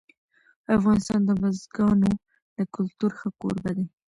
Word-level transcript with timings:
افغانستان 0.77 1.21
د 1.25 1.29
بزګانو 1.41 2.11
د 2.57 2.59
کلتور 2.75 3.11
ښه 3.19 3.29
کوربه 3.39 3.71
دی. 3.77 3.85